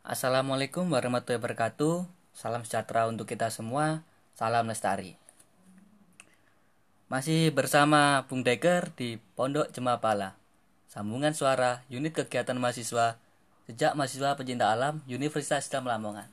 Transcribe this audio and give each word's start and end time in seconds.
Assalamualaikum 0.00 0.88
warahmatullahi 0.88 1.36
wabarakatuh. 1.36 2.08
Salam 2.32 2.64
sejahtera 2.64 3.04
untuk 3.04 3.28
kita 3.28 3.52
semua. 3.52 4.00
Salam 4.32 4.64
lestari. 4.64 5.20
Masih 7.12 7.52
bersama 7.52 8.24
Bung 8.24 8.40
Deker 8.40 8.96
di 8.96 9.20
Pondok 9.36 9.68
Jemapala. 9.76 10.40
Sambungan 10.88 11.36
suara 11.36 11.84
unit 11.92 12.16
kegiatan 12.16 12.56
mahasiswa 12.56 13.20
sejak 13.68 13.92
mahasiswa 13.92 14.40
pecinta 14.40 14.72
alam 14.72 15.04
Universitas 15.04 15.68
Islam 15.68 15.84
Lamongan. 15.84 16.32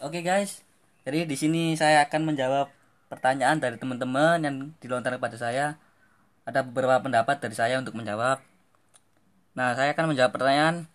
Oke 0.00 0.24
guys, 0.24 0.64
jadi 1.04 1.28
di 1.28 1.36
sini 1.36 1.76
saya 1.76 2.00
akan 2.08 2.32
menjawab 2.32 2.72
pertanyaan 3.12 3.60
dari 3.60 3.76
teman-teman 3.76 4.40
yang 4.40 4.56
dilontarkan 4.80 5.20
kepada 5.20 5.36
saya. 5.36 5.76
Ada 6.48 6.64
beberapa 6.64 6.96
pendapat 7.04 7.44
dari 7.44 7.52
saya 7.52 7.76
untuk 7.76 7.92
menjawab. 7.92 8.40
Nah, 9.52 9.76
saya 9.76 9.92
akan 9.92 10.16
menjawab 10.16 10.32
pertanyaan 10.32 10.88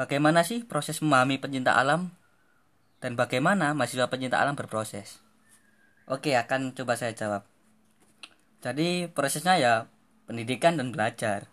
Bagaimana 0.00 0.40
sih 0.48 0.64
proses 0.64 1.04
memahami 1.04 1.36
pencinta 1.36 1.76
alam 1.76 2.08
dan 3.04 3.20
bagaimana 3.20 3.76
mahasiswa 3.76 4.08
pencinta 4.08 4.40
alam 4.40 4.56
berproses? 4.56 5.20
Oke, 6.08 6.32
akan 6.40 6.72
coba 6.72 6.96
saya 6.96 7.12
jawab. 7.12 7.44
Jadi 8.64 9.12
prosesnya 9.12 9.60
ya 9.60 9.74
pendidikan 10.24 10.80
dan 10.80 10.88
belajar. 10.88 11.52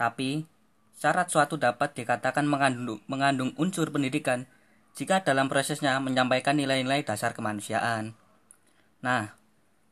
Tapi 0.00 0.48
syarat 0.96 1.28
suatu 1.28 1.60
dapat 1.60 1.92
dikatakan 1.92 2.48
mengandung, 2.48 3.04
mengandung 3.04 3.52
unsur 3.60 3.92
pendidikan 3.92 4.48
jika 4.96 5.20
dalam 5.20 5.52
prosesnya 5.52 6.00
menyampaikan 6.00 6.56
nilai-nilai 6.56 7.04
dasar 7.04 7.36
kemanusiaan. 7.36 8.16
Nah, 9.04 9.36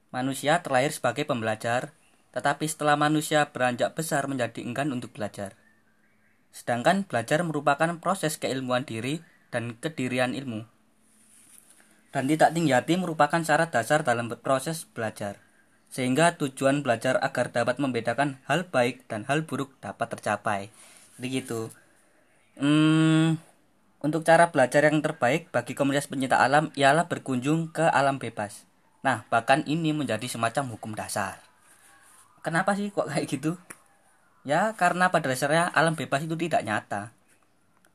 manusia 0.09 0.65
terlahir 0.65 0.97
sebagai 0.97 1.29
pembelajar, 1.29 1.93
tetapi 2.33 2.65
setelah 2.65 2.97
manusia 2.97 3.53
beranjak 3.53 3.93
besar 3.93 4.25
menjadi 4.33 4.65
enggan 4.65 4.97
untuk 4.97 5.13
belajar. 5.13 5.61
Sedangkan 6.53 7.09
belajar 7.09 7.41
merupakan 7.43 7.89
proses 7.99 8.37
keilmuan 8.37 8.85
diri 8.85 9.25
dan 9.49 9.75
kedirian 9.81 10.37
ilmu. 10.37 10.69
Dan 12.13 12.29
tidak 12.29 12.53
tinggi 12.53 12.77
hati 12.77 13.01
merupakan 13.01 13.41
syarat 13.41 13.73
dasar 13.73 14.05
dalam 14.05 14.29
proses 14.45 14.85
belajar. 14.85 15.41
Sehingga 15.89 16.37
tujuan 16.37 16.85
belajar 16.85 17.17
agar 17.25 17.49
dapat 17.53 17.81
membedakan 17.81 18.37
hal 18.45 18.69
baik 18.69 19.09
dan 19.09 19.25
hal 19.29 19.49
buruk 19.49 19.73
dapat 19.81 20.13
tercapai. 20.13 20.69
Jadi 21.17 21.27
gitu. 21.41 21.73
Hmm, 22.61 23.41
untuk 24.05 24.29
cara 24.29 24.53
belajar 24.53 24.85
yang 24.85 25.01
terbaik 25.01 25.49
bagi 25.49 25.73
komunitas 25.73 26.11
pencinta 26.11 26.37
alam 26.37 26.69
ialah 26.77 27.09
berkunjung 27.09 27.73
ke 27.73 27.89
alam 27.89 28.21
bebas. 28.21 28.69
Nah, 29.01 29.25
bahkan 29.33 29.65
ini 29.65 29.97
menjadi 29.97 30.29
semacam 30.29 30.77
hukum 30.77 30.93
dasar. 30.93 31.41
Kenapa 32.45 32.77
sih 32.77 32.91
kok 32.91 33.09
kayak 33.09 33.31
gitu? 33.31 33.57
Ya, 34.43 34.75
karena 34.75 35.15
pada 35.15 35.31
dasarnya 35.31 35.71
alam 35.71 35.95
bebas 35.95 36.27
itu 36.27 36.35
tidak 36.35 36.67
nyata. 36.67 37.15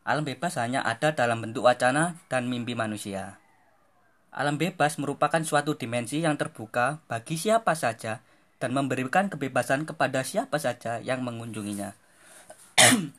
Alam 0.07 0.23
bebas 0.23 0.55
hanya 0.55 0.79
ada 0.79 1.11
dalam 1.11 1.43
bentuk 1.43 1.67
wacana 1.67 2.15
dan 2.31 2.47
mimpi 2.47 2.71
manusia. 2.71 3.35
Alam 4.31 4.55
bebas 4.55 4.95
merupakan 4.95 5.43
suatu 5.43 5.75
dimensi 5.75 6.23
yang 6.23 6.39
terbuka 6.39 7.03
bagi 7.11 7.35
siapa 7.35 7.75
saja 7.75 8.23
dan 8.63 8.71
memberikan 8.71 9.27
kebebasan 9.27 9.83
kepada 9.83 10.23
siapa 10.23 10.55
saja 10.55 11.03
yang 11.03 11.27
mengunjunginya. 11.27 11.91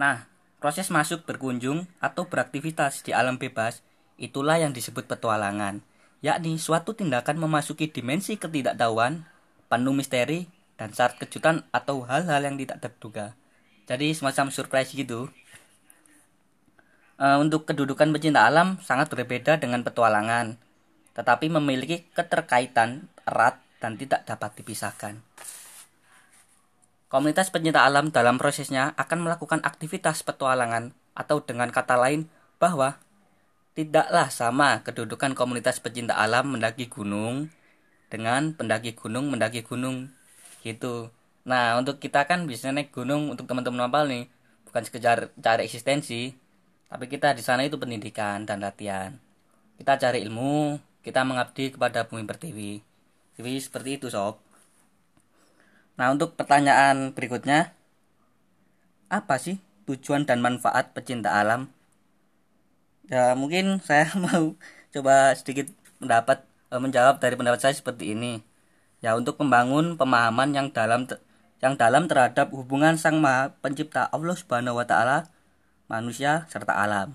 nah, 0.00 0.30
proses 0.62 0.94
masuk 0.94 1.26
berkunjung 1.26 1.90
atau 1.98 2.30
beraktivitas 2.30 3.02
di 3.02 3.10
alam 3.10 3.42
bebas 3.42 3.82
itulah 4.22 4.62
yang 4.62 4.70
disebut 4.70 5.10
petualangan, 5.10 5.82
yakni 6.22 6.54
suatu 6.62 6.94
tindakan 6.94 7.42
memasuki 7.42 7.90
dimensi 7.90 8.38
ketidaktahuan, 8.38 9.26
penuh 9.66 9.96
misteri, 9.96 10.46
dan 10.82 10.90
saat 10.90 11.14
kejutan 11.14 11.62
atau 11.70 12.02
hal-hal 12.02 12.42
yang 12.42 12.58
tidak 12.58 12.82
terduga. 12.82 13.38
Jadi 13.86 14.10
semacam 14.18 14.50
surprise 14.50 14.90
gitu. 14.90 15.30
E, 17.14 17.26
untuk 17.38 17.70
kedudukan 17.70 18.10
pecinta 18.10 18.42
alam 18.42 18.82
sangat 18.82 19.14
berbeda 19.14 19.62
dengan 19.62 19.86
petualangan, 19.86 20.58
tetapi 21.14 21.46
memiliki 21.54 22.02
keterkaitan 22.10 23.06
erat 23.22 23.62
dan 23.78 23.94
tidak 23.94 24.26
dapat 24.26 24.58
dipisahkan. 24.58 25.22
Komunitas 27.06 27.54
pencinta 27.54 27.86
alam 27.86 28.10
dalam 28.10 28.42
prosesnya 28.42 28.98
akan 28.98 29.30
melakukan 29.30 29.62
aktivitas 29.62 30.26
petualangan 30.26 30.90
atau 31.14 31.46
dengan 31.46 31.70
kata 31.70 31.94
lain 31.94 32.26
bahwa 32.58 32.98
tidaklah 33.78 34.34
sama 34.34 34.82
kedudukan 34.82 35.38
komunitas 35.38 35.78
pecinta 35.78 36.18
alam 36.18 36.58
mendaki 36.58 36.90
gunung 36.90 37.54
dengan 38.10 38.50
pendaki 38.56 38.98
gunung 38.98 39.30
mendaki 39.30 39.62
gunung 39.62 40.10
gitu. 40.62 41.10
Nah 41.50 41.76
untuk 41.80 41.98
kita 41.98 42.24
kan 42.30 42.46
biasanya 42.48 42.82
naik 42.82 42.90
gunung 42.94 43.22
untuk 43.32 43.44
teman-teman 43.50 43.90
mapal 43.90 44.04
nih. 44.06 44.24
Bukan 44.66 44.82
sekedar 44.88 45.18
cari 45.36 45.68
eksistensi 45.68 46.32
tapi 46.92 47.08
kita 47.08 47.32
di 47.32 47.40
sana 47.40 47.64
itu 47.64 47.76
pendidikan 47.80 48.44
dan 48.48 48.60
latihan. 48.60 49.16
Kita 49.80 49.96
cari 49.96 50.22
ilmu 50.28 50.76
kita 51.02 51.26
mengabdi 51.26 51.74
kepada 51.74 52.06
bumi 52.06 52.24
pertiwi. 52.28 52.72
Jadi 53.36 53.52
seperti 53.58 53.90
itu 53.98 54.06
sob. 54.12 54.38
Nah 55.98 56.12
untuk 56.14 56.36
pertanyaan 56.38 57.10
berikutnya 57.16 57.72
apa 59.12 59.36
sih 59.36 59.56
tujuan 59.88 60.24
dan 60.28 60.38
manfaat 60.44 60.94
pecinta 60.96 61.32
alam? 61.32 61.68
Ya 63.10 63.34
mungkin 63.34 63.82
saya 63.82 64.08
mau 64.24 64.54
coba 64.94 65.34
sedikit 65.38 65.72
mendapat 66.02 66.44
eh, 66.72 66.80
menjawab 66.80 67.16
dari 67.22 67.34
pendapat 67.40 67.60
saya 67.62 67.74
seperti 67.76 68.14
ini 68.14 68.51
ya 69.02 69.18
untuk 69.18 69.36
membangun 69.42 69.98
pemahaman 69.98 70.54
yang 70.54 70.70
dalam 70.70 71.04
yang 71.62 71.74
dalam 71.78 72.06
terhadap 72.06 72.50
hubungan 72.54 72.94
Sang 72.98 73.18
Maha 73.22 73.54
Pencipta 73.62 74.10
Allah 74.10 74.34
Subhanahu 74.34 74.78
wa 74.78 74.86
taala, 74.86 75.30
manusia 75.86 76.46
serta 76.50 76.74
alam. 76.74 77.14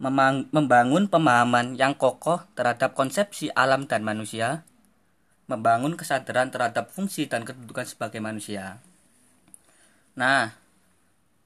Memang, 0.00 0.48
membangun 0.54 1.10
pemahaman 1.10 1.76
yang 1.76 1.92
kokoh 1.92 2.46
terhadap 2.56 2.96
konsepsi 2.96 3.52
alam 3.52 3.84
dan 3.84 4.00
manusia, 4.00 4.64
membangun 5.50 5.98
kesadaran 5.98 6.48
terhadap 6.54 6.88
fungsi 6.88 7.26
dan 7.26 7.42
kedudukan 7.44 7.84
sebagai 7.84 8.22
manusia. 8.22 8.80
Nah, 10.14 10.56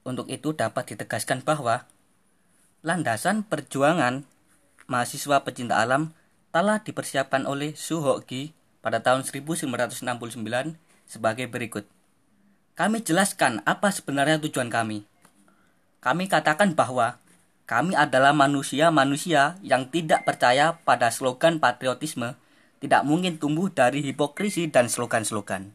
untuk 0.05 0.29
itu 0.29 0.53
dapat 0.53 0.93
ditegaskan 0.93 1.41
bahwa 1.41 1.89
landasan 2.85 3.41
perjuangan 3.41 4.23
mahasiswa 4.85 5.41
pecinta 5.41 5.81
alam 5.81 6.13
telah 6.53 6.79
dipersiapkan 6.79 7.49
oleh 7.49 7.73
Suhoki 7.73 8.53
pada 8.85 9.01
tahun 9.01 9.25
1969 9.25 9.65
sebagai 11.09 11.49
berikut. 11.49 11.89
Kami 12.77 13.01
jelaskan 13.01 13.65
apa 13.65 13.89
sebenarnya 13.89 14.37
tujuan 14.45 14.69
kami. 14.69 15.09
Kami 16.05 16.29
katakan 16.29 16.77
bahwa 16.77 17.17
kami 17.65 17.97
adalah 17.97 18.29
manusia-manusia 18.29 19.57
yang 19.65 19.89
tidak 19.89 20.21
percaya 20.21 20.77
pada 20.85 21.09
slogan 21.09 21.57
patriotisme 21.57 22.37
tidak 22.77 23.01
mungkin 23.01 23.41
tumbuh 23.41 23.73
dari 23.73 24.05
hipokrisi 24.05 24.69
dan 24.69 24.85
slogan-slogan. 24.85 25.73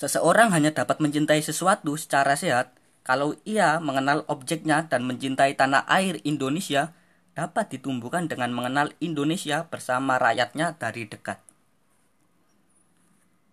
Seseorang 0.00 0.56
hanya 0.56 0.72
dapat 0.72 1.04
mencintai 1.04 1.44
sesuatu 1.44 2.00
secara 2.00 2.32
sehat 2.32 2.72
kalau 3.04 3.36
ia 3.44 3.76
mengenal 3.76 4.24
objeknya 4.24 4.88
dan 4.88 5.04
mencintai 5.04 5.52
tanah 5.52 5.84
air 5.84 6.16
Indonesia 6.24 6.96
dapat 7.32 7.72
ditumbuhkan 7.72 8.28
dengan 8.28 8.52
mengenal 8.52 8.92
Indonesia 9.00 9.64
bersama 9.68 10.20
rakyatnya 10.20 10.76
dari 10.76 11.08
dekat. 11.08 11.40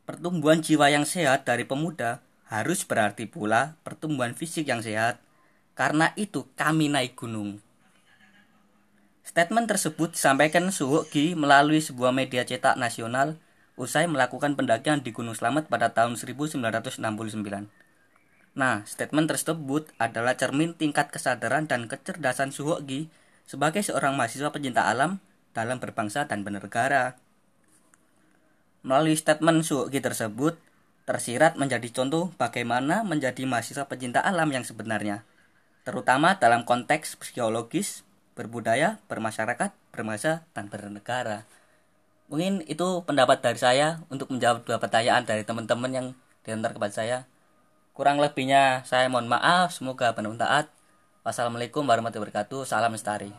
Pertumbuhan 0.04 0.60
jiwa 0.60 0.90
yang 0.90 1.06
sehat 1.06 1.46
dari 1.46 1.64
pemuda 1.64 2.20
harus 2.50 2.82
berarti 2.84 3.30
pula 3.30 3.78
pertumbuhan 3.86 4.34
fisik 4.34 4.66
yang 4.68 4.82
sehat. 4.82 5.22
Karena 5.78 6.12
itu 6.20 6.50
kami 6.60 6.92
naik 6.92 7.16
gunung. 7.16 7.64
Statement 9.24 9.70
tersebut 9.70 10.18
disampaikan 10.18 10.68
Suhoki 10.74 11.38
melalui 11.38 11.80
sebuah 11.80 12.10
media 12.10 12.44
cetak 12.44 12.76
nasional 12.76 13.38
usai 13.80 14.10
melakukan 14.10 14.58
pendakian 14.58 15.06
di 15.06 15.14
Gunung 15.16 15.38
Slamet 15.38 15.70
pada 15.72 15.94
tahun 15.94 16.18
1969. 16.20 16.60
Nah, 18.58 18.84
statement 18.84 19.30
tersebut 19.30 19.94
adalah 20.02 20.36
cermin 20.36 20.76
tingkat 20.76 21.14
kesadaran 21.14 21.70
dan 21.70 21.86
kecerdasan 21.88 22.52
Suhoki 22.52 23.08
sebagai 23.50 23.82
seorang 23.82 24.14
mahasiswa 24.14 24.54
pencinta 24.54 24.86
alam 24.86 25.18
dalam 25.58 25.82
berbangsa 25.82 26.30
dan 26.30 26.46
bernegara. 26.46 27.18
Melalui 28.86 29.18
statement 29.18 29.66
Suki 29.66 29.98
tersebut, 29.98 30.62
tersirat 31.10 31.58
menjadi 31.58 31.90
contoh 31.90 32.30
bagaimana 32.38 33.02
menjadi 33.02 33.50
mahasiswa 33.50 33.90
pencinta 33.90 34.22
alam 34.22 34.54
yang 34.54 34.62
sebenarnya, 34.62 35.26
terutama 35.82 36.38
dalam 36.38 36.62
konteks 36.62 37.18
psikologis, 37.18 38.06
berbudaya, 38.38 39.02
bermasyarakat, 39.10 39.74
bermasa, 39.90 40.46
dan 40.54 40.70
bernegara. 40.70 41.50
Mungkin 42.30 42.62
itu 42.70 43.02
pendapat 43.10 43.42
dari 43.42 43.58
saya 43.58 44.06
untuk 44.14 44.30
menjawab 44.30 44.62
dua 44.62 44.78
pertanyaan 44.78 45.26
dari 45.26 45.42
teman-teman 45.42 45.90
yang 45.90 46.08
diantar 46.46 46.78
kepada 46.78 46.94
saya. 46.94 47.18
Kurang 47.98 48.22
lebihnya 48.22 48.86
saya 48.86 49.10
mohon 49.10 49.26
maaf, 49.26 49.74
semoga 49.74 50.14
bermanfaat. 50.14 50.79
Wassalamualaikum 51.30 51.86
warahmatullahi 51.86 52.34
wabarakatuh. 52.34 52.66
Salam 52.66 52.90
lestari. 52.90 53.30